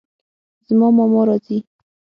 [0.67, 1.57] زما ماما راځي